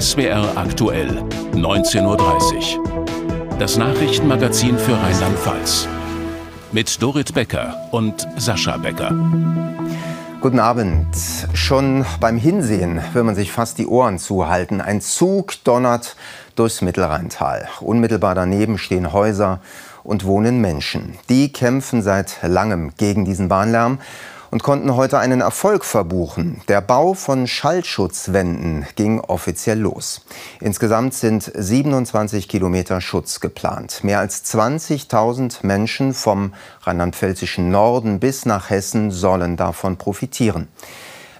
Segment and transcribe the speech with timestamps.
[0.00, 1.24] SWR aktuell,
[1.54, 3.56] 19.30 Uhr.
[3.58, 5.88] Das Nachrichtenmagazin für Rheinland-Pfalz.
[6.70, 9.10] Mit Dorit Becker und Sascha Becker.
[10.40, 11.08] Guten Abend.
[11.52, 14.80] Schon beim Hinsehen will man sich fast die Ohren zuhalten.
[14.80, 16.14] Ein Zug donnert
[16.54, 17.68] durchs Mittelrheintal.
[17.80, 19.58] Unmittelbar daneben stehen Häuser
[20.04, 21.18] und wohnen Menschen.
[21.28, 23.98] Die kämpfen seit langem gegen diesen Bahnlärm
[24.50, 26.62] und konnten heute einen Erfolg verbuchen.
[26.68, 30.22] Der Bau von Schallschutzwänden ging offiziell los.
[30.60, 34.04] Insgesamt sind 27 Kilometer Schutz geplant.
[34.04, 40.68] Mehr als 20.000 Menschen vom rheinland-pfälzischen Norden bis nach Hessen sollen davon profitieren.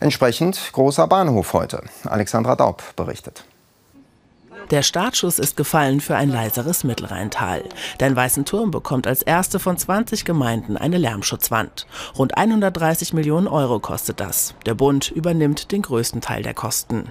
[0.01, 1.83] Entsprechend großer Bahnhof heute.
[2.05, 3.45] Alexandra Daub berichtet.
[4.70, 7.64] Der Startschuss ist gefallen für ein leiseres Mittelrheintal.
[8.00, 11.86] Denn Weißenturm bekommt als erste von 20 Gemeinden eine Lärmschutzwand.
[12.19, 14.55] Rund 130 Millionen Euro kostet das.
[14.66, 17.11] Der Bund übernimmt den größten Teil der Kosten.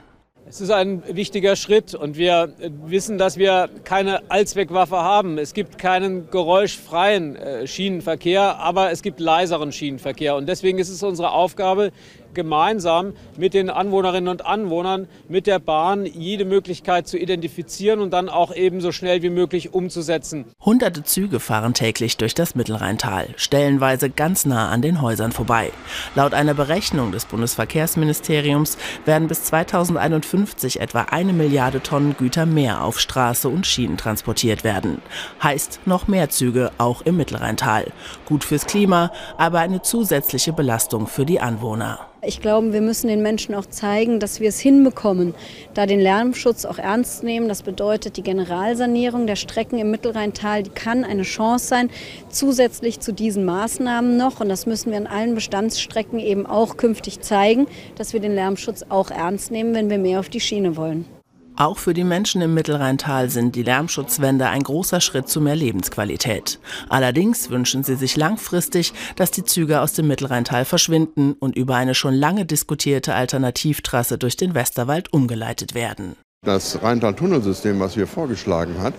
[0.49, 2.53] Es ist ein wichtiger Schritt und wir
[2.85, 5.37] wissen, dass wir keine Allzweckwaffe haben.
[5.37, 10.37] Es gibt keinen geräuschfreien äh, Schienenverkehr, aber es gibt leiseren Schienenverkehr.
[10.37, 11.91] Und deswegen ist es unsere Aufgabe,
[12.37, 18.29] gemeinsam mit den Anwohnerinnen und Anwohnern, mit der Bahn jede Möglichkeit zu identifizieren und dann
[18.29, 20.45] auch eben so schnell wie möglich umzusetzen.
[20.63, 25.71] Hunderte Züge fahren täglich durch das Mittelrheintal, stellenweise ganz nah an den Häusern vorbei.
[26.15, 32.99] Laut einer Berechnung des Bundesverkehrsministeriums werden bis 2051 etwa eine Milliarde Tonnen Güter mehr auf
[32.99, 35.01] Straße und Schienen transportiert werden.
[35.41, 37.91] Heißt noch mehr Züge auch im Mittelrheintal.
[38.25, 41.99] Gut fürs Klima, aber eine zusätzliche Belastung für die Anwohner.
[42.27, 45.33] Ich glaube, wir müssen den Menschen auch zeigen, dass wir es hinbekommen,
[45.73, 47.47] da den Lärmschutz auch ernst nehmen.
[47.47, 51.89] Das bedeutet, die Generalsanierung der Strecken im Mittelrheintal, kann eine Chance sein,
[52.27, 54.41] zusätzlich zu diesen Maßnahmen noch.
[54.41, 57.65] Und das müssen wir an allen Bestandsstrecken eben auch künftig zeigen,
[57.95, 61.16] dass wir den Lärmschutz auch ernst nehmen, wenn wir mehr auf die Schiene wollen.
[61.59, 66.59] Auch für die Menschen im Mittelrheintal sind die Lärmschutzwände ein großer Schritt zu mehr Lebensqualität.
[66.87, 71.95] Allerdings wünschen sie sich langfristig, dass die Züge aus dem Mittelrheintal verschwinden und über eine
[71.95, 76.15] schon lange diskutierte Alternativtrasse durch den Westerwald umgeleitet werden.
[76.45, 78.93] Das Rheintal-Tunnelsystem, was wir vorgeschlagen hat,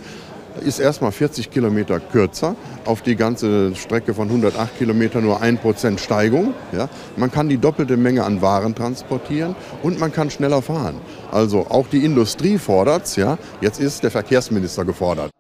[0.59, 6.55] ist erstmal 40 Kilometer kürzer, auf die ganze Strecke von 108 Kilometern nur 1% Steigung.
[6.73, 6.89] Ja.
[7.17, 10.97] Man kann die doppelte Menge an Waren transportieren und man kann schneller fahren.
[11.31, 13.17] Also auch die Industrie fordert es.
[13.17, 13.39] Ja.
[13.61, 15.31] Jetzt ist der Verkehrsminister gefordert.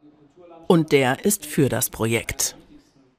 [0.66, 2.56] Und der ist für das Projekt.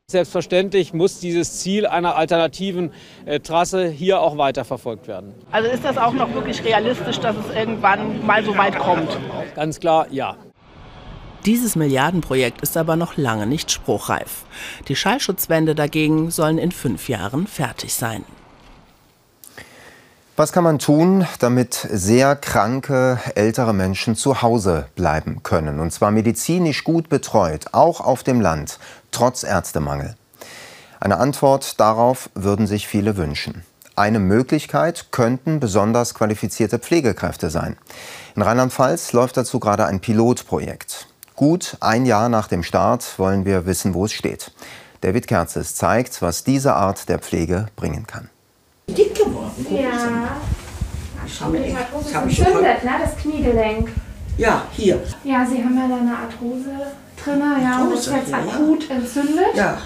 [0.09, 2.91] Selbstverständlich muss dieses Ziel einer alternativen
[3.25, 5.35] äh, Trasse hier auch weiterverfolgt werden.
[5.51, 9.15] Also ist das auch noch wirklich realistisch, dass es irgendwann mal so weit kommt?
[9.53, 10.35] Ganz klar, ja.
[11.45, 14.43] Dieses Milliardenprojekt ist aber noch lange nicht spruchreif.
[14.87, 18.25] Die Schallschutzwände dagegen sollen in fünf Jahren fertig sein.
[20.39, 25.81] Was kann man tun, damit sehr kranke ältere Menschen zu Hause bleiben können?
[25.81, 28.79] Und zwar medizinisch gut betreut, auch auf dem Land,
[29.11, 30.15] trotz Ärztemangel.
[31.01, 33.65] Eine Antwort darauf würden sich viele wünschen.
[33.97, 37.75] Eine Möglichkeit könnten besonders qualifizierte Pflegekräfte sein.
[38.37, 41.08] In Rheinland-Pfalz läuft dazu gerade ein Pilotprojekt.
[41.39, 44.51] Gut ein Jahr nach dem Start wollen wir wissen, wo es steht.
[44.99, 48.29] David Kerzes zeigt, was diese Art der Pflege bringen kann.
[48.89, 49.65] Dick geworden.
[49.71, 50.31] Ja.
[51.23, 52.91] Das habe ich, das hab ich entzündet, ne?
[53.01, 53.89] das Kniegelenk.
[54.37, 55.01] Ja, hier.
[55.23, 56.91] Ja, Sie haben ja da eine Arthrose
[57.23, 59.55] drin, ja, und das ist jetzt akut entzündet.
[59.55, 59.77] Ja.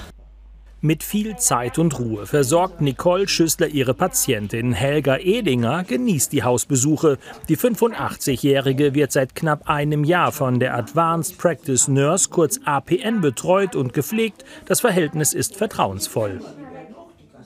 [0.85, 4.73] Mit viel Zeit und Ruhe versorgt Nicole Schüssler ihre Patientin.
[4.73, 7.19] Helga Edinger genießt die Hausbesuche.
[7.47, 13.77] Die 85-Jährige wird seit knapp einem Jahr von der Advanced Practice Nurse, kurz APN, betreut
[13.77, 14.43] und gepflegt.
[14.65, 16.41] Das Verhältnis ist vertrauensvoll.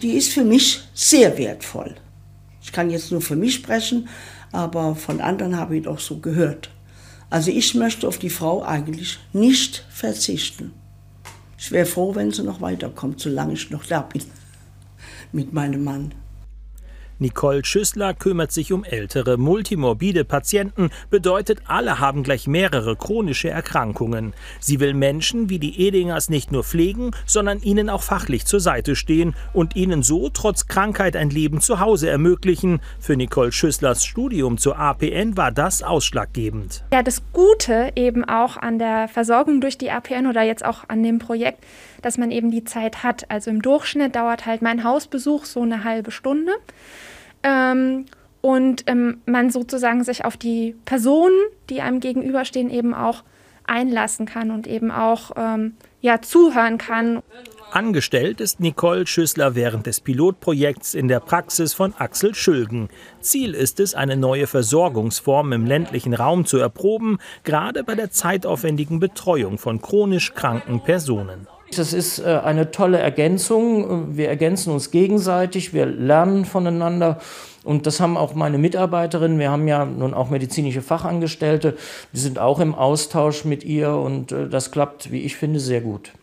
[0.02, 1.94] Die ist für mich sehr wertvoll.
[2.64, 4.10] Ich kann jetzt nur für mich sprechen,
[4.51, 6.72] aber von anderen habe ich doch so gehört.
[7.30, 10.74] Also ich möchte auf die Frau eigentlich nicht verzichten.
[11.57, 14.24] Ich wäre froh, wenn sie noch weiterkommt, solange ich noch da bin
[15.31, 16.13] mit meinem Mann.
[17.19, 24.34] Nicole Schüssler kümmert sich um ältere, multimorbide Patienten, bedeutet, alle haben gleich mehrere chronische Erkrankungen.
[24.60, 28.96] Sie will Menschen wie die Edingers nicht nur pflegen, sondern ihnen auch fachlich zur Seite
[28.96, 32.81] stehen und ihnen so trotz Krankheit ein Leben zu Hause ermöglichen.
[33.00, 36.84] Für Nicole Schüsslers Studium zur APN war das ausschlaggebend.
[36.94, 41.02] Ja, das Gute eben auch an der Versorgung durch die APN oder jetzt auch an
[41.02, 41.64] dem Projekt,
[42.04, 43.31] dass man eben die Zeit hat.
[43.31, 46.52] Also im Durchschnitt dauert halt mein Hausbesuch so eine halbe Stunde.
[47.44, 48.06] Ähm,
[48.42, 51.36] und ähm, man sozusagen sich auf die Personen,
[51.69, 53.24] die einem gegenüberstehen, eben auch
[53.66, 57.22] einlassen kann und eben auch ähm, ja, zuhören kann.
[57.72, 62.88] Angestellt ist Nicole Schüssler während des Pilotprojekts in der Praxis von Axel Schülgen.
[63.19, 69.01] Ziel ist es, eine neue Versorgungsform im ländlichen Raum zu erproben, gerade bei der zeitaufwendigen
[69.01, 71.48] Betreuung von chronisch kranken Personen.
[71.75, 74.16] Das ist äh, eine tolle Ergänzung.
[74.18, 77.19] Wir ergänzen uns gegenseitig, wir lernen voneinander.
[77.64, 79.40] Und das haben auch meine Mitarbeiterinnen.
[79.40, 81.75] Wir haben ja nun auch medizinische Fachangestellte.
[82.14, 85.81] Die sind auch im Austausch mit ihr und äh, das klappt, wie ich finde, sehr
[85.81, 86.14] gut.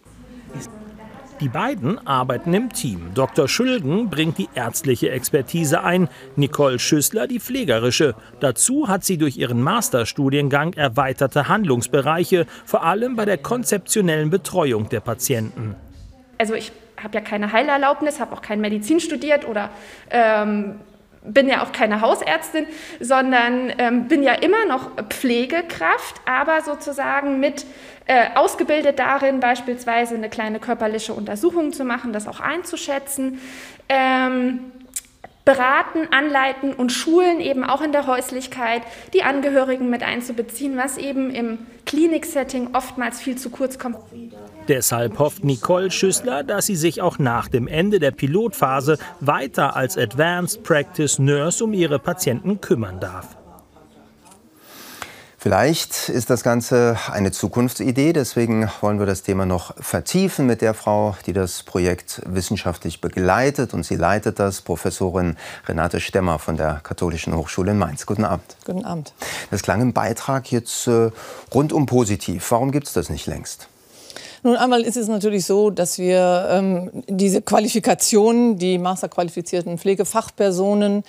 [1.41, 3.11] Die beiden arbeiten im Team.
[3.15, 3.49] Dr.
[3.49, 8.15] Schülgen bringt die ärztliche Expertise ein, Nicole Schüssler die pflegerische.
[8.39, 15.01] Dazu hat sie durch ihren Masterstudiengang erweiterte Handlungsbereiche, vor allem bei der konzeptionellen Betreuung der
[15.01, 15.75] Patienten.
[16.39, 16.71] Also ich
[17.03, 19.71] habe ja keine Heilerlaubnis, habe auch kein Medizin studiert oder
[20.11, 20.77] ähm,
[21.25, 22.67] bin ja auch keine Hausärztin,
[23.01, 27.65] sondern ähm, bin ja immer noch Pflegekraft, aber sozusagen mit
[28.07, 33.41] äh, ausgebildet darin, beispielsweise eine kleine körperliche Untersuchung zu machen, das auch einzuschätzen.
[33.89, 34.73] Ähm,
[35.45, 38.83] beraten, anleiten und schulen eben auch in der Häuslichkeit,
[39.13, 43.99] die Angehörigen mit einzubeziehen, was eben im Kliniksetting oftmals viel zu kurz kommt.
[44.69, 49.99] Deshalb hofft Nicole Schüssler, dass sie sich auch nach dem Ende der Pilotphase weiter als
[49.99, 53.37] Advanced Practice Nurse um ihre Patienten kümmern darf.
[55.45, 60.73] Vielleicht ist das Ganze eine Zukunftsidee, deswegen wollen wir das Thema noch vertiefen mit der
[60.73, 65.37] Frau, die das Projekt wissenschaftlich begleitet und sie leitet das, Professorin
[65.69, 68.07] Renate Stemmer von der Katholischen Hochschule in Mainz.
[68.07, 68.57] Guten Abend.
[68.65, 69.13] Guten Abend.
[69.51, 71.11] Das klang im Beitrag jetzt äh,
[71.53, 72.51] rundum positiv.
[72.51, 73.69] Warum gibt es das nicht längst?
[74.45, 81.03] Nun einmal ist es natürlich so, dass wir ähm, diese Qualifikationen, die masterqualifizierten Pflegefachpersonen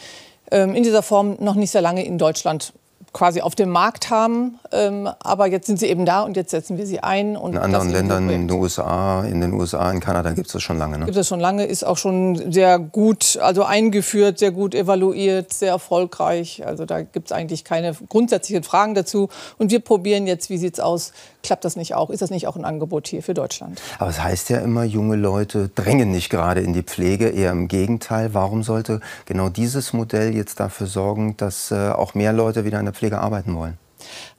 [0.52, 2.72] ähm, in dieser Form noch nicht sehr lange in Deutschland
[3.16, 4.60] quasi auf dem Markt haben.
[4.74, 7.36] Ähm, aber jetzt sind sie eben da und jetzt setzen wir sie ein.
[7.36, 10.78] in anderen Ländern, in den USA, in den USA, in Kanada gibt es das schon
[10.78, 11.00] lange.
[11.00, 11.06] Ne?
[11.06, 15.70] Gibt es schon lange, ist auch schon sehr gut, also eingeführt, sehr gut evaluiert, sehr
[15.70, 16.66] erfolgreich.
[16.66, 19.30] Also da gibt es eigentlich keine grundsätzlichen Fragen dazu.
[19.58, 22.10] Und wir probieren jetzt, wie sieht es aus, klappt das nicht auch?
[22.10, 23.82] Ist das nicht auch ein Angebot hier für Deutschland?
[23.98, 27.70] Aber es heißt ja immer, junge Leute drängen nicht gerade in die Pflege, eher im
[27.70, 28.34] Gegenteil.
[28.34, 32.86] Warum sollte genau dieses Modell jetzt dafür sorgen, dass äh, auch mehr Leute wieder in
[32.86, 33.78] der Pflege Pflege arbeiten wollen?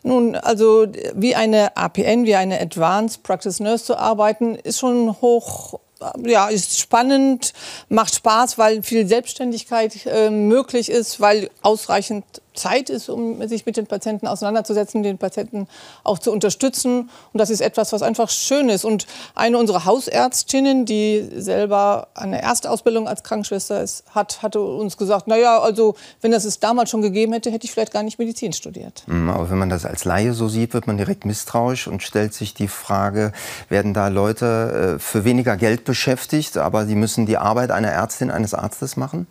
[0.02, 5.80] Nun, also wie eine APN, wie eine Advanced Practice Nurse zu arbeiten, ist schon hoch
[6.26, 7.54] ja, ist spannend,
[7.88, 12.24] macht Spaß, weil viel Selbstständigkeit äh, möglich ist, weil ausreichend
[12.56, 15.68] Zeit ist, um sich mit den Patienten auseinanderzusetzen, den Patienten
[16.04, 17.10] auch zu unterstützen.
[17.32, 18.84] Und das ist etwas, was einfach schön ist.
[18.84, 25.28] Und eine unserer Hausärztinnen, die selber eine Erstausbildung als Krankenschwester ist, hat, hatte uns gesagt,
[25.28, 28.52] naja, also wenn das es damals schon gegeben hätte, hätte ich vielleicht gar nicht Medizin
[28.52, 29.04] studiert.
[29.06, 32.34] Mhm, aber wenn man das als Laie so sieht, wird man direkt misstrauisch und stellt
[32.34, 33.32] sich die Frage,
[33.68, 38.30] werden da Leute äh, für weniger Geld beschäftigt, aber sie müssen die Arbeit einer Ärztin,
[38.30, 39.26] eines Arztes machen?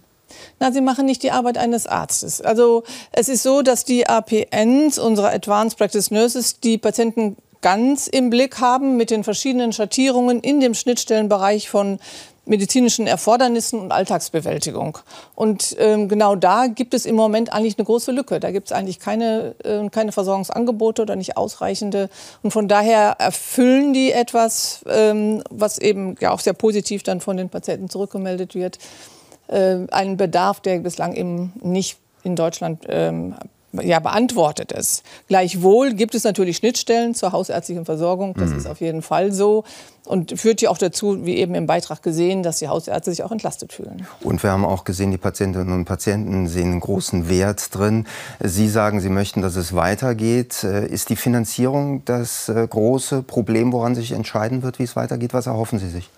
[0.60, 2.42] Na, sie machen nicht die Arbeit eines Arztes.
[2.42, 8.30] Also es ist so, dass die APNs, unsere Advanced Practice Nurses, die Patienten ganz im
[8.30, 12.00] Blick haben mit den verschiedenen Schattierungen in dem Schnittstellenbereich von
[12.46, 15.00] medizinischen Erfordernissen und Alltagsbewältigung.
[15.34, 18.40] Und ähm, genau da gibt es im Moment eigentlich eine große Lücke.
[18.40, 22.10] Da gibt es eigentlich keine, äh, keine Versorgungsangebote oder nicht ausreichende.
[22.44, 27.38] Und von daher erfüllen die etwas, ähm, was eben ja auch sehr positiv dann von
[27.38, 28.78] den Patienten zurückgemeldet wird
[29.48, 33.36] äh, einen Bedarf, der bislang eben nicht in Deutschland ähm,
[33.84, 35.04] ja, beantwortet ist.
[35.28, 38.34] Gleichwohl gibt es natürlich Schnittstellen zur hausärztlichen Versorgung.
[38.36, 38.58] Das mhm.
[38.58, 39.64] ist auf jeden Fall so.
[40.06, 43.32] Und führt ja auch dazu, wie eben im Beitrag gesehen, dass die Hausärzte sich auch
[43.32, 44.06] entlastet fühlen.
[44.22, 48.06] Und wir haben auch gesehen, die Patientinnen und Patienten sehen einen großen Wert drin.
[48.40, 50.64] Sie sagen, Sie möchten, dass es weitergeht.
[50.64, 55.34] Äh, ist die Finanzierung das äh, große Problem, woran sich entscheiden wird, wie es weitergeht?
[55.34, 56.10] Was erhoffen Sie sich?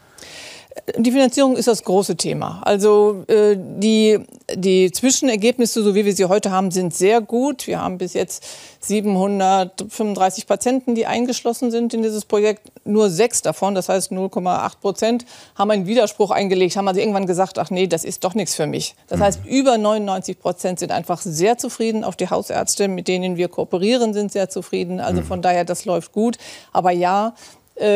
[0.98, 2.62] Die Finanzierung ist das große Thema.
[2.63, 4.19] Also äh, die,
[4.53, 7.67] die Zwischenergebnisse, so wie wir sie heute haben, sind sehr gut.
[7.67, 8.46] Wir haben bis jetzt
[8.79, 12.72] 735 Patienten, die eingeschlossen sind in dieses Projekt.
[12.86, 17.60] Nur sechs davon, das heißt 0,8 Prozent, haben einen Widerspruch eingelegt, haben also irgendwann gesagt,
[17.60, 18.96] ach nee, das ist doch nichts für mich.
[19.07, 22.03] Das heißt, über 99 Prozent sind einfach sehr zufrieden.
[22.03, 25.00] Auch die Hausärzte, mit denen wir kooperieren, sind sehr zufrieden.
[25.00, 26.38] Also von daher, das läuft gut.
[26.72, 27.34] Aber ja,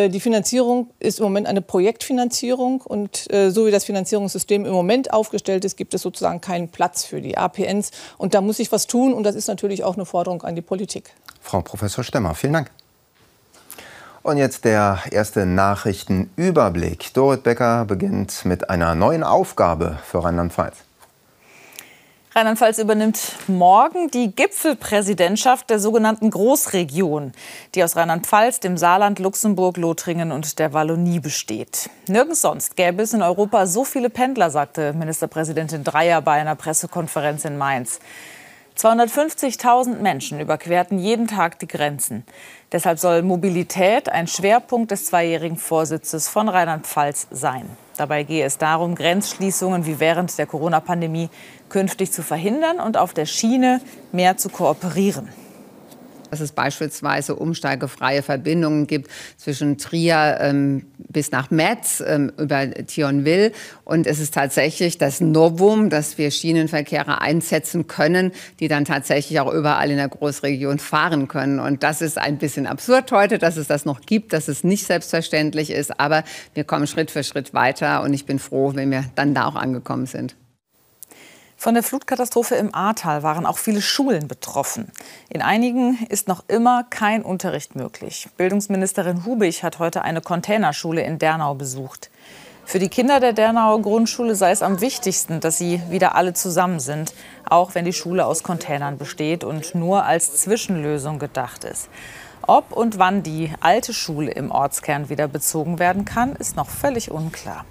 [0.10, 5.12] die Finanzierung ist im Moment eine Projektfinanzierung und äh, so wie das Finanzierungssystem im Moment
[5.12, 7.92] aufgestellt ist, gibt es sozusagen keinen Platz für die APNs.
[8.18, 10.62] Und da muss sich was tun und das ist natürlich auch eine Forderung an die
[10.62, 11.14] Politik.
[11.42, 12.72] Frau Professor Stemmer, vielen Dank.
[14.24, 17.12] Und jetzt der erste Nachrichtenüberblick.
[17.16, 20.76] Dorit Becker beginnt mit einer neuen Aufgabe für Rheinland-Pfalz.
[22.34, 27.34] Rheinland-Pfalz übernimmt morgen die Gipfelpräsidentschaft der sogenannten Großregion,
[27.76, 31.90] die aus Rheinland-Pfalz, dem Saarland, Luxemburg, Lothringen und der Wallonie besteht.
[32.08, 37.44] Nirgends sonst gäbe es in Europa so viele Pendler, sagte Ministerpräsidentin Dreyer bei einer Pressekonferenz
[37.44, 38.00] in Mainz.
[38.78, 42.26] 250.000 Menschen überquerten jeden Tag die Grenzen.
[42.72, 47.70] Deshalb soll Mobilität ein Schwerpunkt des zweijährigen Vorsitzes von Rheinland-Pfalz sein.
[47.98, 51.30] Dabei gehe es darum, Grenzschließungen wie während der Corona-Pandemie
[51.72, 55.30] künftig zu verhindern und auf der Schiene mehr zu kooperieren
[56.32, 63.52] dass es beispielsweise umsteigefreie Verbindungen gibt zwischen Trier ähm, bis nach Metz ähm, über Thionville.
[63.84, 69.54] Und es ist tatsächlich das Novum, dass wir Schienenverkehre einsetzen können, die dann tatsächlich auch
[69.54, 71.60] überall in der Großregion fahren können.
[71.60, 74.86] Und das ist ein bisschen absurd heute, dass es das noch gibt, dass es nicht
[74.86, 76.00] selbstverständlich ist.
[76.00, 76.24] Aber
[76.54, 79.56] wir kommen Schritt für Schritt weiter und ich bin froh, wenn wir dann da auch
[79.56, 80.38] angekommen sind.
[81.62, 84.92] Von der Flutkatastrophe im Ahrtal waren auch viele Schulen betroffen.
[85.30, 88.28] In einigen ist noch immer kein Unterricht möglich.
[88.36, 92.10] Bildungsministerin Hubig hat heute eine Containerschule in Dernau besucht.
[92.66, 96.80] Für die Kinder der Dernauer Grundschule sei es am wichtigsten, dass sie wieder alle zusammen
[96.80, 97.14] sind,
[97.48, 101.90] auch wenn die Schule aus Containern besteht und nur als Zwischenlösung gedacht ist.
[102.42, 107.12] Ob und wann die alte Schule im Ortskern wieder bezogen werden kann, ist noch völlig
[107.12, 107.66] unklar.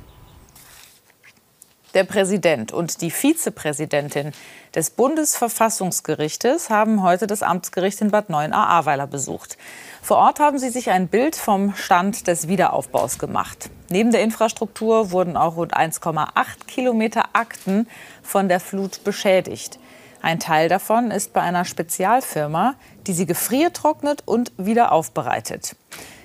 [1.95, 4.31] Der Präsident und die Vizepräsidentin
[4.77, 9.59] des Bundesverfassungsgerichtes haben heute das Amtsgericht in Bad 9a Ahrweiler besucht.
[10.01, 13.71] Vor Ort haben sie sich ein Bild vom Stand des Wiederaufbaus gemacht.
[13.89, 16.29] Neben der Infrastruktur wurden auch rund 1,8
[16.69, 17.89] Kilometer Akten
[18.23, 19.81] von der Flut beschädigt.
[20.23, 22.77] Ein Teil davon ist bei einer Spezialfirma,
[23.09, 25.75] die sie gefriertrocknet und wieder aufbereitet.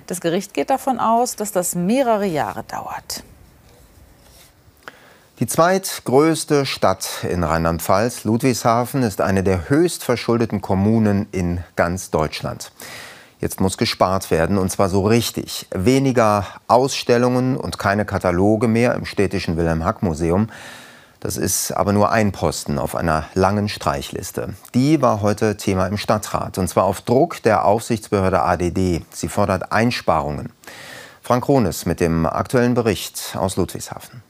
[0.06, 3.24] Das Gericht geht davon aus, dass das mehrere Jahre dauert.
[5.40, 12.72] Die zweitgrößte Stadt in Rheinland-Pfalz, Ludwigshafen, ist eine der höchst verschuldeten Kommunen in ganz Deutschland.
[13.42, 15.68] Jetzt muss gespart werden, und zwar so richtig.
[15.72, 20.48] Weniger Ausstellungen und keine Kataloge mehr im städtischen Wilhelm-Hack-Museum.
[21.20, 24.54] Das ist aber nur ein Posten auf einer langen Streichliste.
[24.74, 29.04] Die war heute Thema im Stadtrat, und zwar auf Druck der Aufsichtsbehörde ADD.
[29.12, 30.54] Sie fordert Einsparungen.
[31.22, 34.24] Frank Rones mit dem aktuellen Bericht aus Ludwigshafen.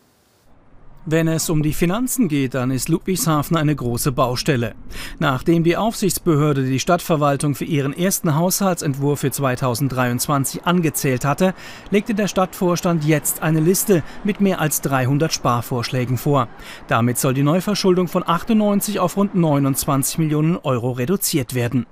[1.07, 4.73] Wenn es um die Finanzen geht, dann ist Ludwigshafen eine große Baustelle.
[5.19, 11.53] Nachdem die Aufsichtsbehörde die Stadtverwaltung für ihren ersten Haushaltsentwurf für 2023 angezählt hatte,
[11.91, 16.47] legte der Stadtvorstand jetzt eine Liste mit mehr als 300 Sparvorschlägen vor.
[16.87, 21.85] Damit soll die Neuverschuldung von 98 auf rund 29 Millionen Euro reduziert werden.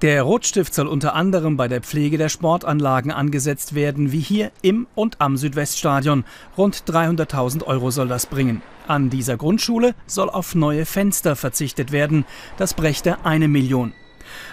[0.00, 4.86] Der Rotstift soll unter anderem bei der Pflege der Sportanlagen angesetzt werden, wie hier im
[4.94, 6.24] und am Südweststadion.
[6.56, 8.62] Rund 300.000 Euro soll das bringen.
[8.86, 12.24] An dieser Grundschule soll auf neue Fenster verzichtet werden.
[12.58, 13.92] Das brächte eine Million.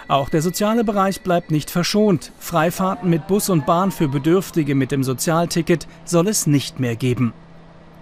[0.08, 2.32] Auch der soziale Bereich bleibt nicht verschont.
[2.40, 7.32] Freifahrten mit Bus und Bahn für Bedürftige mit dem Sozialticket soll es nicht mehr geben.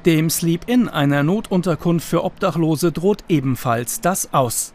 [0.07, 4.74] Dem Sleep-In, einer Notunterkunft für Obdachlose, droht ebenfalls das aus.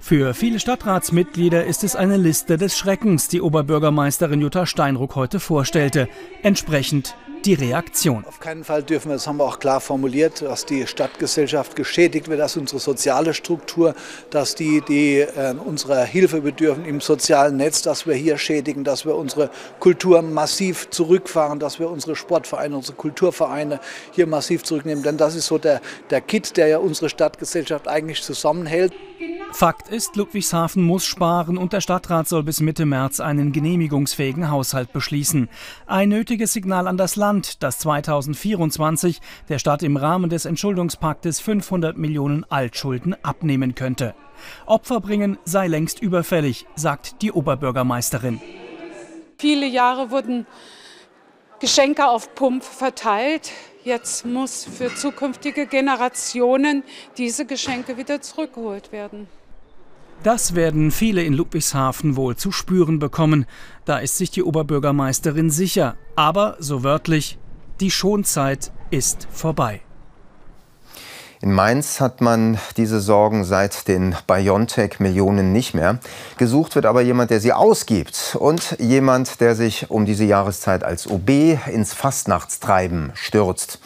[0.00, 6.08] Für viele Stadtratsmitglieder ist es eine Liste des Schreckens, die Oberbürgermeisterin Jutta Steinruck heute vorstellte.
[6.42, 8.24] Entsprechend die Reaktion.
[8.26, 12.28] Auf keinen Fall dürfen wir, das haben wir auch klar formuliert, dass die Stadtgesellschaft geschädigt
[12.28, 13.94] wird, dass unsere soziale Struktur,
[14.30, 19.04] dass die, die äh, unserer Hilfe bedürfen im sozialen Netz, dass wir hier schädigen, dass
[19.04, 23.80] wir unsere Kultur massiv zurückfahren, dass wir unsere Sportvereine, unsere Kulturvereine
[24.12, 25.04] hier massiv zurücknehmen.
[25.04, 25.80] Denn das ist so der,
[26.10, 28.92] der Kit, der ja unsere Stadtgesellschaft eigentlich zusammenhält.
[29.56, 34.92] Fakt ist, Ludwigshafen muss sparen und der Stadtrat soll bis Mitte März einen genehmigungsfähigen Haushalt
[34.92, 35.48] beschließen.
[35.86, 41.96] Ein nötiges Signal an das Land, das 2024 der Stadt im Rahmen des Entschuldungspaktes 500
[41.96, 44.16] Millionen Altschulden abnehmen könnte.
[44.66, 48.40] Opfer bringen sei längst überfällig, sagt die Oberbürgermeisterin.
[49.38, 50.48] Viele Jahre wurden
[51.60, 53.52] Geschenke auf Pump verteilt.
[53.84, 56.82] Jetzt muss für zukünftige Generationen
[57.16, 59.28] diese Geschenke wieder zurückgeholt werden.
[60.24, 63.44] Das werden viele in Ludwigshafen wohl zu spüren bekommen.
[63.84, 65.96] Da ist sich die Oberbürgermeisterin sicher.
[66.16, 67.38] Aber, so wörtlich,
[67.80, 69.82] die Schonzeit ist vorbei.
[71.42, 75.98] In Mainz hat man diese Sorgen seit den BioNTech-Millionen nicht mehr.
[76.38, 81.06] Gesucht wird aber jemand, der sie ausgibt und jemand, der sich um diese Jahreszeit als
[81.06, 83.78] OB ins Fastnachtstreiben stürzt.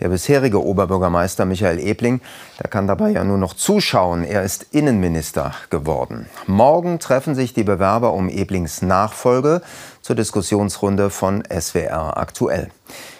[0.00, 2.22] Der bisherige Oberbürgermeister Michael Ebling,
[2.58, 4.24] der kann dabei ja nur noch zuschauen.
[4.24, 6.26] Er ist Innenminister geworden.
[6.46, 9.60] Morgen treffen sich die Bewerber um Eblings Nachfolge
[10.00, 12.70] zur Diskussionsrunde von SWR aktuell.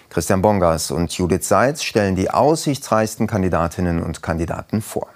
[0.08, 5.08] Christian Bongas und Judith Seitz stellen die aussichtsreichsten Kandidatinnen und Kandidaten vor.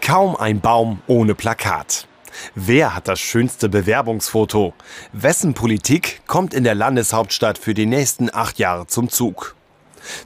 [0.00, 2.06] Kaum ein Baum ohne Plakat.
[2.54, 4.72] Wer hat das schönste Bewerbungsfoto?
[5.12, 9.54] Wessen Politik kommt in der Landeshauptstadt für die nächsten acht Jahre zum Zug?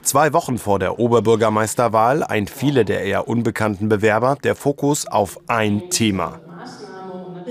[0.01, 5.89] Zwei Wochen vor der Oberbürgermeisterwahl eint viele der eher unbekannten Bewerber der Fokus auf ein
[5.89, 6.39] Thema.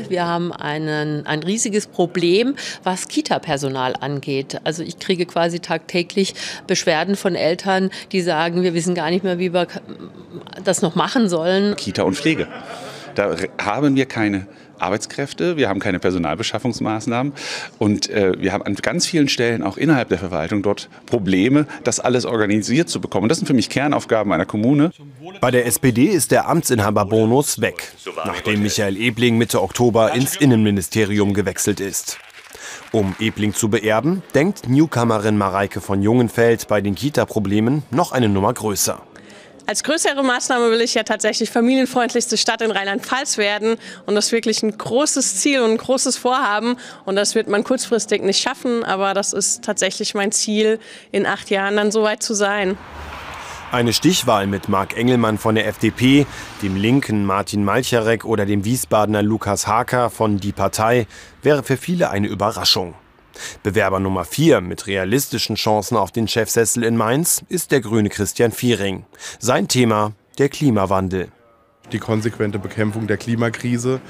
[0.09, 4.61] Wir haben einen, ein riesiges Problem, was Kita-Personal angeht.
[4.65, 6.35] Also ich kriege quasi tagtäglich
[6.67, 9.67] Beschwerden von Eltern, die sagen, wir wissen gar nicht mehr, wie wir
[10.63, 11.77] das noch machen sollen.
[11.77, 12.47] Kita und Pflege.
[13.17, 14.47] Da haben wir keine
[14.79, 17.33] Arbeitskräfte, wir haben keine Personalbeschaffungsmaßnahmen
[17.79, 21.99] und äh, wir haben an ganz vielen Stellen auch innerhalb der Verwaltung dort Probleme, das
[21.99, 23.31] alles organisiert zu bekommen.
[23.31, 24.91] Das sind für mich Kernaufgaben einer Kommune.
[25.41, 27.93] Bei der SPD ist der Amtsinhaberbonus weg,
[28.27, 32.19] nachdem Michael Ebling Mitte Oktober ins Innenministerium gewechselt ist.
[32.93, 38.53] Um Ebling zu beerben, denkt Newcomerin Mareike von Jungenfeld bei den Kita-Problemen noch eine Nummer
[38.53, 39.01] größer.
[39.69, 43.79] Als größere Maßnahme will ich ja tatsächlich familienfreundlichste Stadt in Rheinland-Pfalz werden.
[44.07, 46.77] Und das ist wirklich ein großes Ziel und ein großes Vorhaben.
[47.05, 48.85] Und das wird man kurzfristig nicht schaffen.
[48.85, 50.79] Aber das ist tatsächlich mein Ziel,
[51.11, 52.79] in acht Jahren dann so weit zu sein.
[53.73, 56.27] Eine Stichwahl mit Marc Engelmann von der FDP,
[56.63, 61.09] dem linken Martin Malcharek oder dem Wiesbadener Lukas Haker von Die Partei
[61.43, 62.95] wäre für viele eine Überraschung.
[63.63, 68.53] Bewerber Nummer 4 mit realistischen Chancen auf den Chefsessel in Mainz ist der grüne Christian
[68.53, 69.05] Viering.
[69.39, 71.29] Sein Thema der Klimawandel.
[71.93, 74.01] Die konsequente Bekämpfung der Klimakrise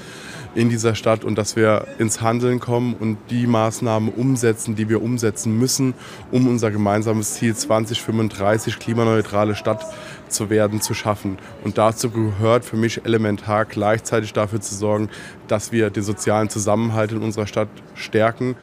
[0.55, 5.03] in dieser Stadt und dass wir ins Handeln kommen und die Maßnahmen umsetzen, die wir
[5.03, 5.93] umsetzen müssen,
[6.31, 9.85] um unser gemeinsames Ziel 2035 klimaneutrale Stadt
[10.27, 11.37] zu werden, zu schaffen.
[11.63, 15.09] Und dazu gehört für mich elementar gleichzeitig dafür zu sorgen,
[15.47, 18.55] dass wir den sozialen Zusammenhalt in unserer Stadt stärken.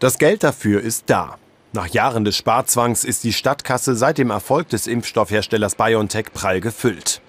[0.00, 1.36] Das Geld dafür ist da.
[1.74, 7.20] Nach Jahren des Sparzwangs ist die Stadtkasse seit dem Erfolg des Impfstoffherstellers BioNTech prall gefüllt.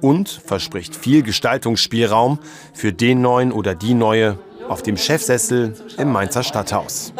[0.00, 2.38] Und verspricht viel Gestaltungsspielraum
[2.72, 7.12] für den neuen oder die neue auf dem Chefsessel im Mainzer Stadthaus.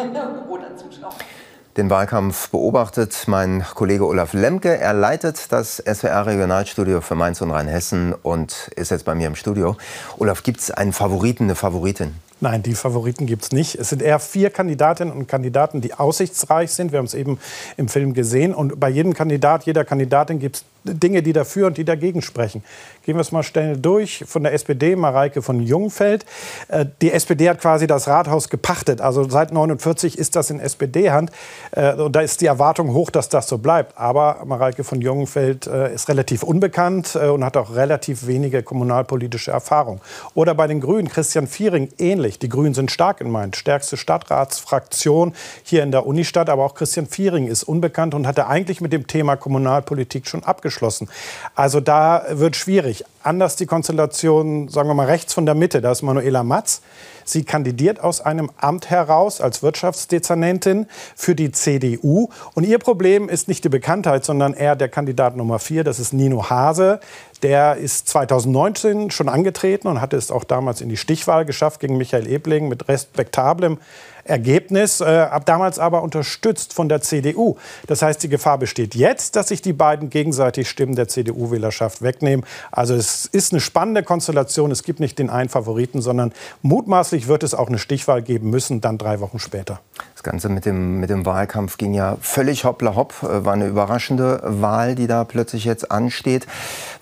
[1.75, 4.77] Den Wahlkampf beobachtet mein Kollege Olaf Lemke.
[4.77, 9.75] Er leitet das SWR-Regionalstudio für Mainz und Rheinhessen und ist jetzt bei mir im Studio.
[10.17, 12.15] Olaf, gibt es einen Favoriten, eine Favoritin?
[12.41, 13.75] Nein, die Favoriten gibt es nicht.
[13.75, 16.91] Es sind eher vier Kandidatinnen und Kandidaten, die aussichtsreich sind.
[16.91, 17.39] Wir haben es eben
[17.77, 18.53] im Film gesehen.
[18.53, 22.63] Und bei jedem Kandidat, jeder Kandidatin gibt es Dinge, die dafür und die dagegen sprechen.
[23.03, 24.23] Gehen wir es mal schnell durch.
[24.27, 26.25] Von der SPD, Mareike von Jungfeld.
[26.67, 29.01] Äh, die SPD hat quasi das Rathaus gepachtet.
[29.01, 31.31] Also seit 49 ist das in SPD-Hand.
[31.71, 33.97] Äh, und da ist die Erwartung hoch, dass das so bleibt.
[33.97, 40.01] Aber Mareike von Jungfeld äh, ist relativ unbekannt und hat auch relativ wenige kommunalpolitische Erfahrung.
[40.33, 42.24] Oder bei den Grünen, Christian Viering, ähnlich.
[42.39, 43.57] Die Grünen sind stark in Mainz.
[43.57, 45.33] Stärkste Stadtratsfraktion
[45.63, 46.49] hier in der Unistadt.
[46.49, 51.09] Aber auch Christian Viering ist unbekannt und hatte eigentlich mit dem Thema Kommunalpolitik schon abgeschlossen.
[51.53, 53.05] Also da wird schwierig.
[53.23, 55.81] Anders die Konstellation, sagen wir mal, rechts von der Mitte.
[55.81, 56.81] Da ist Manuela Matz.
[57.25, 60.85] Sie kandidiert aus einem Amt heraus als Wirtschaftsdezernentin
[61.15, 62.29] für die CDU.
[62.53, 65.83] Und ihr Problem ist nicht die Bekanntheit, sondern eher der Kandidat Nummer vier.
[65.83, 66.99] Das ist Nino Hase.
[67.41, 71.97] Der ist 2019 schon angetreten und hatte es auch damals in die Stichwahl geschafft gegen
[71.97, 73.79] Michael Ebling mit respektablem
[74.25, 77.57] Ergebnis, äh, ab damals aber unterstützt von der CDU.
[77.87, 82.45] Das heißt, die Gefahr besteht jetzt, dass sich die beiden gegenseitig Stimmen der CDU-Wählerschaft wegnehmen.
[82.71, 84.71] Also es ist eine spannende Konstellation.
[84.71, 86.33] Es gibt nicht den einen Favoriten, sondern
[86.63, 89.79] mutmaßlich wird es auch eine Stichwahl geben müssen, dann drei Wochen später.
[90.25, 93.13] Das Ganze mit dem, mit dem Wahlkampf ging ja völlig hoppla hopp.
[93.21, 96.47] Äh, war eine überraschende Wahl, die da plötzlich jetzt ansteht.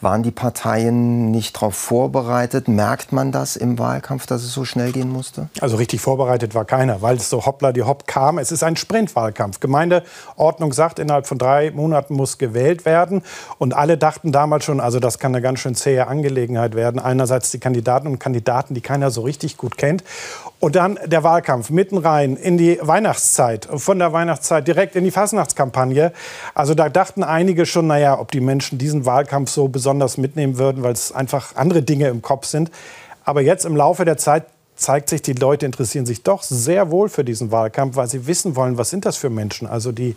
[0.01, 2.67] Waren die Parteien nicht darauf vorbereitet?
[2.67, 5.47] Merkt man das im Wahlkampf, dass es so schnell gehen musste?
[5.61, 8.39] Also richtig vorbereitet war keiner, weil es so hoppla die hopp kam.
[8.39, 9.61] Es ist ein Sprintwahlkampf.
[9.61, 13.21] Gemeindeordnung sagt, innerhalb von drei Monaten muss gewählt werden.
[13.57, 16.99] Und alle dachten damals schon, also das kann eine ganz schön zähe Angelegenheit werden.
[16.99, 20.03] Einerseits die Kandidaten und Kandidaten, die keiner so richtig gut kennt.
[20.63, 25.11] Und dann der Wahlkampf mitten rein in die Weihnachtszeit, von der Weihnachtszeit direkt in die
[25.11, 26.13] Fasnachtskampagne.
[26.55, 30.81] Also da dachten einige schon, naja, ob die Menschen diesen Wahlkampf so besonders mitnehmen würden,
[30.81, 32.71] weil es einfach andere Dinge im Kopf sind.
[33.25, 34.45] Aber jetzt im Laufe der Zeit
[34.77, 38.55] zeigt sich, die Leute interessieren sich doch sehr wohl für diesen Wahlkampf, weil sie wissen
[38.55, 39.67] wollen, was sind das für Menschen.
[39.67, 40.15] Also die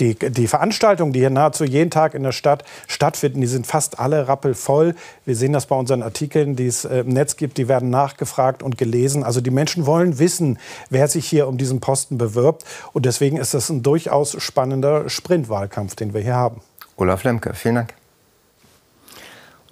[0.00, 3.98] die, die Veranstaltungen, die hier nahezu jeden Tag in der Stadt stattfinden, die sind fast
[3.98, 4.94] alle rappelvoll.
[5.24, 7.58] Wir sehen das bei unseren Artikeln, die es äh, im Netz gibt.
[7.58, 9.24] Die werden nachgefragt und gelesen.
[9.24, 10.58] Also die Menschen wollen wissen,
[10.90, 12.64] wer sich hier um diesen Posten bewirbt.
[12.92, 16.60] Und deswegen ist das ein durchaus spannender Sprintwahlkampf, den wir hier haben.
[16.96, 17.94] Olaf Lemke, vielen Dank.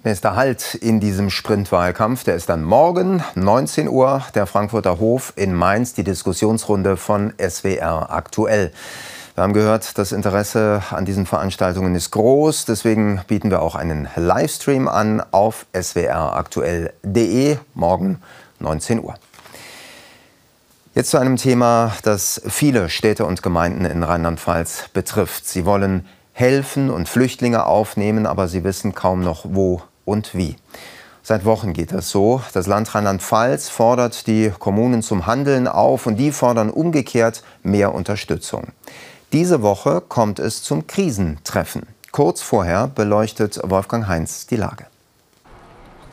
[0.05, 5.51] Nächster Halt in diesem Sprintwahlkampf, der ist dann morgen, 19 Uhr, der Frankfurter Hof in
[5.55, 8.71] Mainz, die Diskussionsrunde von SWR aktuell.
[9.35, 12.63] Wir haben gehört, das Interesse an diesen Veranstaltungen ist groß.
[12.63, 18.21] Deswegen bieten wir auch einen Livestream an auf swraktuell.de morgen
[18.59, 19.15] 19 Uhr.
[20.93, 25.45] Jetzt zu einem Thema, das viele Städte und Gemeinden in Rheinland-Pfalz betrifft.
[25.45, 30.55] Sie wollen helfen und Flüchtlinge aufnehmen, aber sie wissen kaum noch wo und wie.
[31.23, 32.41] Seit Wochen geht das so.
[32.53, 38.67] Das Land Rheinland-Pfalz fordert die Kommunen zum Handeln auf und die fordern umgekehrt mehr Unterstützung.
[39.33, 41.83] Diese Woche kommt es zum Krisentreffen.
[42.11, 44.85] Kurz vorher beleuchtet Wolfgang Heinz die Lage.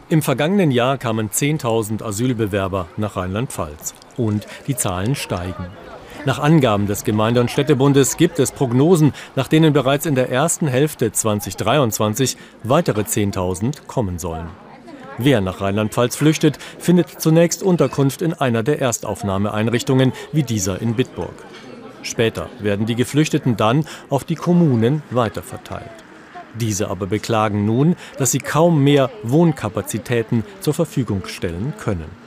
[0.08, 3.94] Im vergangenen Jahr kamen 10.000 Asylbewerber nach Rheinland-Pfalz.
[4.16, 5.66] Und die Zahlen steigen.
[6.24, 10.68] Nach Angaben des Gemeinde- und Städtebundes gibt es Prognosen, nach denen bereits in der ersten
[10.68, 14.48] Hälfte 2023 weitere 10.000 kommen sollen.
[15.18, 21.34] Wer nach Rheinland-Pfalz flüchtet, findet zunächst Unterkunft in einer der Erstaufnahmeeinrichtungen wie dieser in Bitburg.
[22.02, 25.90] Später werden die Geflüchteten dann auf die Kommunen weiterverteilt.
[26.54, 32.21] Diese aber beklagen nun, dass sie kaum mehr Wohnkapazitäten zur Verfügung stellen können.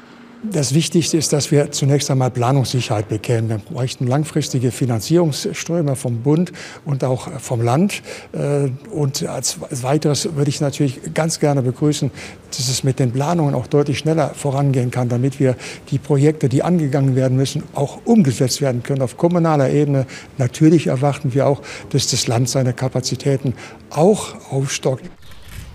[0.51, 3.49] Das Wichtigste ist, dass wir zunächst einmal Planungssicherheit bekämen.
[3.49, 6.51] Wir bräuchten langfristige Finanzierungsströme vom Bund
[6.85, 8.01] und auch vom Land.
[8.31, 12.11] Äh, und als weiteres würde ich natürlich ganz gerne begrüßen,
[12.49, 15.55] dass es mit den Planungen auch deutlich schneller vorangehen kann, damit wir
[15.89, 20.05] die Projekte, die angegangen werden müssen, auch umgesetzt werden können auf kommunaler Ebene.
[20.37, 23.53] Natürlich erwarten wir auch, dass das Land seine Kapazitäten
[23.89, 25.09] auch aufstockt.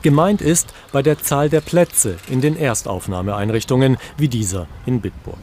[0.02, 5.38] Gemeint ist bei der Zahl der Plätze in den Erstaufnahmeeinrichtungen wie dieser in Bitburg.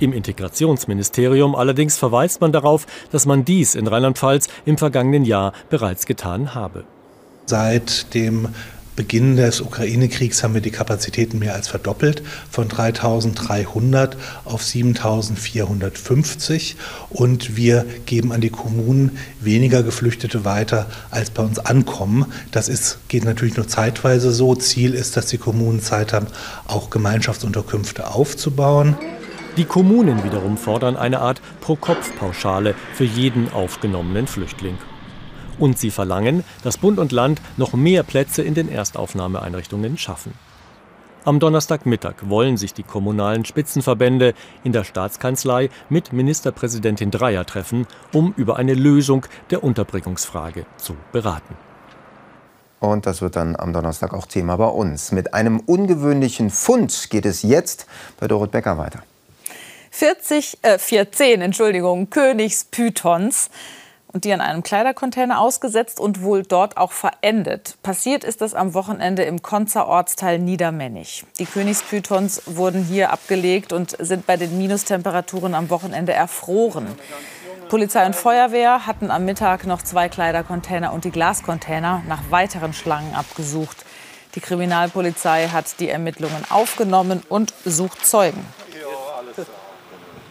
[0.00, 6.06] Im Integrationsministerium allerdings verweist man darauf, dass man dies in Rheinland-Pfalz im vergangenen Jahr bereits
[6.06, 6.84] getan habe.
[7.46, 8.48] Seit dem
[9.00, 14.10] Beginn des Ukraine-Kriegs haben wir die Kapazitäten mehr als verdoppelt, von 3.300
[14.44, 16.74] auf 7.450.
[17.08, 22.26] Und wir geben an die Kommunen weniger Geflüchtete weiter, als bei uns ankommen.
[22.50, 24.54] Das ist, geht natürlich nur zeitweise so.
[24.54, 26.26] Ziel ist, dass die Kommunen Zeit haben,
[26.66, 28.98] auch Gemeinschaftsunterkünfte aufzubauen.
[29.56, 34.76] Die Kommunen wiederum fordern eine Art Pro-Kopf-Pauschale für jeden aufgenommenen Flüchtling.
[35.60, 40.32] Und sie verlangen, dass Bund und Land noch mehr Plätze in den Erstaufnahmeeinrichtungen schaffen.
[41.22, 44.32] Am Donnerstagmittag wollen sich die kommunalen Spitzenverbände
[44.64, 51.54] in der Staatskanzlei mit Ministerpräsidentin Dreyer treffen, um über eine Lösung der Unterbringungsfrage zu beraten.
[52.80, 55.12] Und das wird dann am Donnerstag auch Thema bei uns.
[55.12, 57.86] Mit einem ungewöhnlichen Fund geht es jetzt
[58.18, 59.02] bei Dorot Becker weiter.
[59.90, 63.50] 40, äh, 14, Entschuldigung, Königspythons
[64.12, 67.76] und die an einem Kleidercontainer ausgesetzt und wohl dort auch verendet.
[67.82, 71.24] Passiert ist das am Wochenende im Konzer Ortsteil Niedermennig.
[71.38, 76.86] Die Königspythons wurden hier abgelegt und sind bei den Minustemperaturen am Wochenende erfroren.
[77.68, 83.14] Polizei und Feuerwehr hatten am Mittag noch zwei Kleidercontainer und die Glascontainer nach weiteren Schlangen
[83.14, 83.84] abgesucht.
[84.34, 88.44] Die Kriminalpolizei hat die Ermittlungen aufgenommen und sucht Zeugen.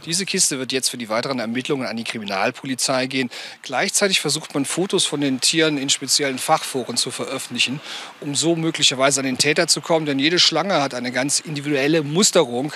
[0.05, 3.29] Diese Kiste wird jetzt für die weiteren Ermittlungen an die Kriminalpolizei gehen.
[3.63, 7.81] Gleichzeitig versucht man Fotos von den Tieren in speziellen Fachforen zu veröffentlichen,
[8.21, 10.05] um so möglicherweise an den Täter zu kommen.
[10.05, 12.71] Denn jede Schlange hat eine ganz individuelle Musterung.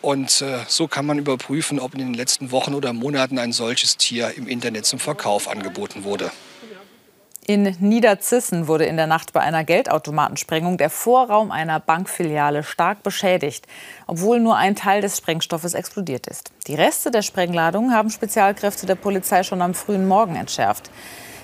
[0.00, 3.98] Und äh, so kann man überprüfen, ob in den letzten Wochen oder Monaten ein solches
[3.98, 6.30] Tier im Internet zum Verkauf angeboten wurde.
[7.46, 13.66] In Niederzissen wurde in der Nacht bei einer Geldautomatensprengung der Vorraum einer Bankfiliale stark beschädigt,
[14.06, 16.52] obwohl nur ein Teil des Sprengstoffes explodiert ist.
[16.66, 20.90] Die Reste der Sprengladung haben Spezialkräfte der Polizei schon am frühen Morgen entschärft.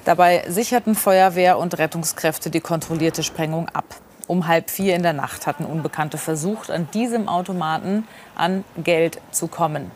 [0.07, 3.85] Dabei sicherten Feuerwehr und Rettungskräfte die kontrollierte Sprengung ab.
[4.26, 9.48] Um halb vier in der Nacht hatten Unbekannte versucht, an diesem Automaten an Geld zu
[9.48, 9.90] kommen.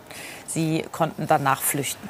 [0.47, 2.09] Sie konnten danach flüchten.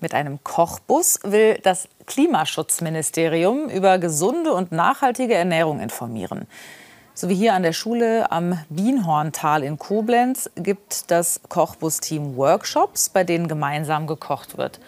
[0.00, 6.46] Mit einem Kochbus will das Klimaschutzministerium über gesunde und nachhaltige Ernährung informieren.
[7.14, 13.24] So wie hier an der Schule am Bienhorntal in Koblenz gibt das Kochbus-Team Workshops, bei
[13.24, 14.80] denen gemeinsam gekocht wird.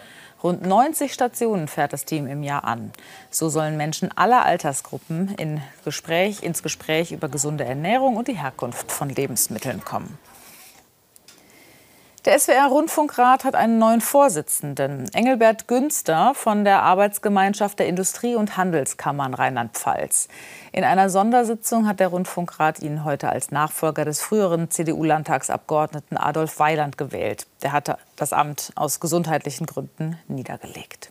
[0.43, 2.93] Rund 90 Stationen fährt das Team im Jahr an.
[3.31, 8.93] So sollen Menschen aller Altersgruppen in Gespräch, ins Gespräch über gesunde Ernährung und die Herkunft
[8.93, 10.19] von Lebensmitteln kommen.
[12.29, 19.33] Der SWR-Rundfunkrat hat einen neuen Vorsitzenden, Engelbert Günster von der Arbeitsgemeinschaft der Industrie- und Handelskammern
[19.33, 20.29] Rheinland-Pfalz.
[20.73, 26.99] In einer Sondersitzung hat der Rundfunkrat ihn heute als Nachfolger des früheren CDU-Landtagsabgeordneten Adolf Weiland
[26.99, 27.47] gewählt.
[27.63, 31.11] Der hatte das Amt aus gesundheitlichen Gründen niedergelegt.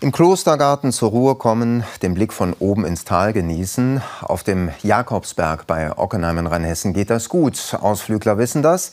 [0.00, 4.02] Im Klostergarten zur Ruhe kommen, den Blick von oben ins Tal genießen.
[4.22, 7.76] Auf dem Jakobsberg bei Ockenheim in Rheinhessen geht das gut.
[7.80, 8.90] Ausflügler wissen das.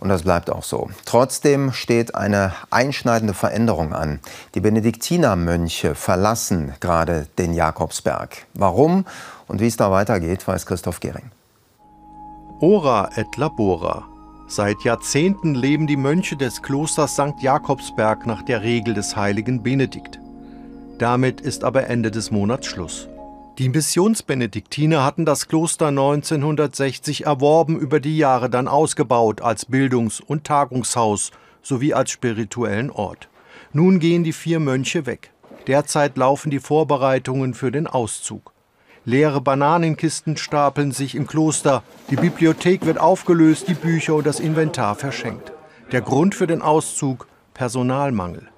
[0.00, 0.90] Und das bleibt auch so.
[1.04, 4.20] Trotzdem steht eine einschneidende Veränderung an.
[4.54, 8.46] Die Benediktinermönche verlassen gerade den Jakobsberg.
[8.54, 9.04] Warum
[9.48, 11.30] und wie es da weitergeht, weiß Christoph Gehring.
[12.60, 14.04] Ora et labora.
[14.46, 17.40] Seit Jahrzehnten leben die Mönche des Klosters St.
[17.40, 20.18] Jakobsberg nach der Regel des heiligen Benedikt.
[20.98, 23.08] Damit ist aber Ende des Monats Schluss.
[23.58, 30.44] Die Missionsbenediktiner hatten das Kloster 1960 erworben, über die Jahre dann ausgebaut als Bildungs- und
[30.44, 33.28] Tagungshaus sowie als spirituellen Ort.
[33.72, 35.32] Nun gehen die vier Mönche weg.
[35.66, 38.52] Derzeit laufen die Vorbereitungen für den Auszug.
[39.04, 44.94] Leere Bananenkisten stapeln sich im Kloster, die Bibliothek wird aufgelöst, die Bücher und das Inventar
[44.94, 45.50] verschenkt.
[45.90, 48.48] Der Grund für den Auszug Personalmangel.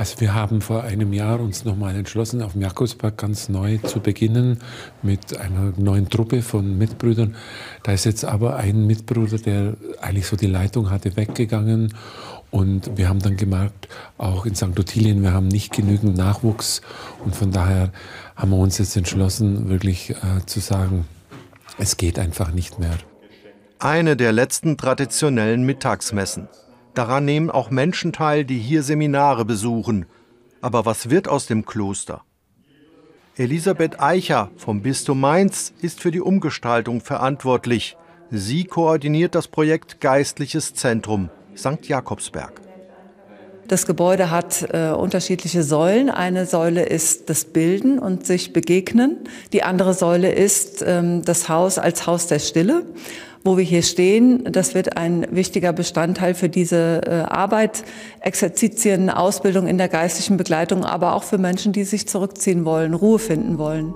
[0.00, 4.00] Also wir haben vor einem Jahr uns nochmal entschlossen, auf dem Jakobsberg ganz neu zu
[4.00, 4.56] beginnen
[5.02, 7.36] mit einer neuen Truppe von Mitbrüdern.
[7.82, 11.92] Da ist jetzt aber ein Mitbruder, der eigentlich so die Leitung hatte, weggegangen.
[12.50, 14.78] Und wir haben dann gemerkt, auch in St.
[14.78, 16.80] Ottilien, wir haben nicht genügend Nachwuchs.
[17.22, 17.92] Und von daher
[18.36, 21.04] haben wir uns jetzt entschlossen, wirklich äh, zu sagen,
[21.76, 22.96] es geht einfach nicht mehr.
[23.78, 26.48] Eine der letzten traditionellen Mittagsmessen.
[26.94, 30.06] Daran nehmen auch Menschen teil, die hier Seminare besuchen.
[30.60, 32.22] Aber was wird aus dem Kloster?
[33.36, 37.96] Elisabeth Eicher vom Bistum Mainz ist für die Umgestaltung verantwortlich.
[38.30, 41.86] Sie koordiniert das Projekt Geistliches Zentrum St.
[41.86, 42.60] Jakobsberg.
[43.66, 46.10] Das Gebäude hat äh, unterschiedliche Säulen.
[46.10, 49.18] Eine Säule ist das Bilden und sich begegnen.
[49.52, 52.82] Die andere Säule ist ähm, das Haus als Haus der Stille
[53.44, 54.44] wo wir hier stehen.
[54.44, 57.84] Das wird ein wichtiger Bestandteil für diese äh, Arbeit,
[58.20, 63.18] Exerzitien, Ausbildung in der geistlichen Begleitung, aber auch für Menschen, die sich zurückziehen wollen, Ruhe
[63.18, 63.94] finden wollen.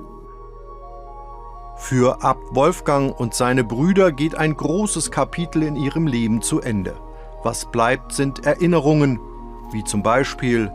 [1.77, 6.95] Für Abt Wolfgang und seine Brüder geht ein großes Kapitel in ihrem Leben zu Ende.
[7.43, 9.19] Was bleibt, sind Erinnerungen,
[9.73, 10.71] wie zum Beispiel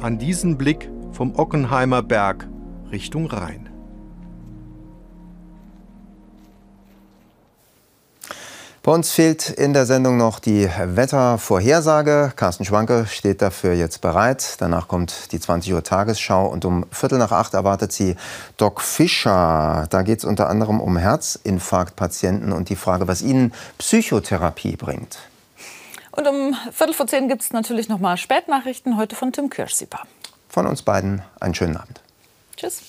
[0.00, 2.48] an diesen Blick vom Ockenheimer Berg
[2.90, 3.73] Richtung Rhein.
[8.84, 12.34] Bei uns fehlt in der Sendung noch die Wettervorhersage.
[12.36, 14.56] Carsten Schwanke steht dafür jetzt bereit.
[14.58, 18.14] Danach kommt die 20 Uhr Tagesschau und um Viertel nach acht erwartet sie
[18.58, 19.86] Doc Fischer.
[19.88, 25.16] Da geht es unter anderem um Herzinfarktpatienten und die Frage, was ihnen Psychotherapie bringt.
[26.10, 30.00] Und um Viertel vor zehn gibt es natürlich noch mal Spätnachrichten, heute von Tim Kirschsieber.
[30.50, 32.02] Von uns beiden einen schönen Abend.
[32.58, 32.82] Tschüss.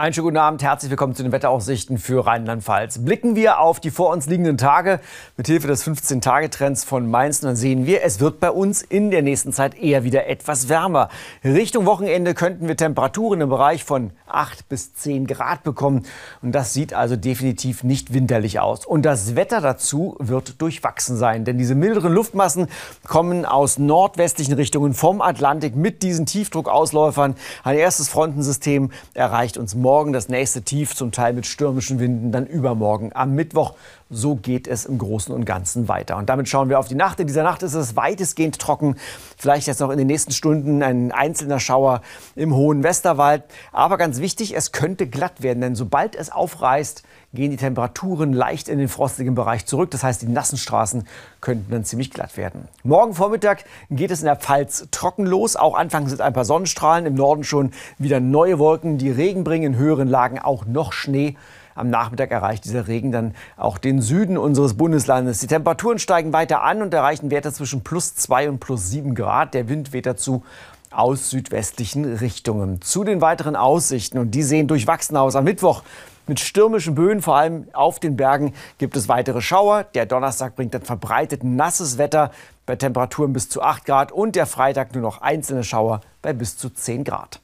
[0.00, 3.04] Einen schönen guten Abend, herzlich willkommen zu den Wetteraussichten für Rheinland-Pfalz.
[3.04, 4.98] Blicken wir auf die vor uns liegenden Tage
[5.36, 7.40] mit Hilfe des 15-Tage-Trends von Mainz.
[7.40, 11.10] Dann sehen wir, es wird bei uns in der nächsten Zeit eher wieder etwas wärmer.
[11.44, 16.06] Richtung Wochenende könnten wir Temperaturen im Bereich von 8 bis 10 Grad bekommen.
[16.40, 18.86] Und das sieht also definitiv nicht winterlich aus.
[18.86, 21.44] Und das Wetter dazu wird durchwachsen sein.
[21.44, 22.68] Denn diese milderen Luftmassen
[23.06, 27.34] kommen aus nordwestlichen Richtungen vom Atlantik mit diesen Tiefdruckausläufern.
[27.64, 32.30] Ein erstes Frontensystem erreicht uns morgen morgen das nächste Tief, zum Teil mit stürmischen Winden,
[32.30, 33.74] dann übermorgen am Mittwoch.
[34.12, 36.16] So geht es im Großen und Ganzen weiter.
[36.16, 37.20] Und damit schauen wir auf die Nacht.
[37.20, 38.96] In dieser Nacht ist es weitestgehend trocken.
[39.38, 42.02] Vielleicht jetzt noch in den nächsten Stunden ein einzelner Schauer
[42.34, 43.44] im hohen Westerwald.
[43.70, 48.68] Aber ganz wichtig, es könnte glatt werden, denn sobald es aufreißt, gehen die Temperaturen leicht
[48.68, 49.92] in den frostigen Bereich zurück.
[49.92, 51.06] Das heißt, die nassen Straßen
[51.40, 52.66] könnten dann ziemlich glatt werden.
[52.82, 55.54] Morgen Vormittag geht es in der Pfalz trocken los.
[55.54, 57.06] Auch anfangs sind ein paar Sonnenstrahlen.
[57.06, 59.74] Im Norden schon wieder neue Wolken, die Regen bringen.
[59.74, 61.36] In höheren Lagen auch noch Schnee.
[61.74, 65.40] Am Nachmittag erreicht dieser Regen dann auch den Süden unseres Bundeslandes.
[65.40, 69.54] Die Temperaturen steigen weiter an und erreichen Werte zwischen plus 2 und plus 7 Grad.
[69.54, 70.44] Der Wind weht dazu
[70.90, 72.82] aus südwestlichen Richtungen.
[72.82, 75.36] Zu den weiteren Aussichten, und die sehen durchwachsen aus.
[75.36, 75.82] Am Mittwoch
[76.26, 79.84] mit stürmischen Böen, vor allem auf den Bergen, gibt es weitere Schauer.
[79.94, 82.30] Der Donnerstag bringt dann verbreitet nasses Wetter
[82.66, 86.56] bei Temperaturen bis zu 8 Grad und der Freitag nur noch einzelne Schauer bei bis
[86.56, 87.40] zu 10 Grad.